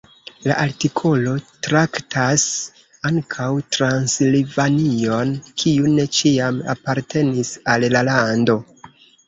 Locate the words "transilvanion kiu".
3.77-5.95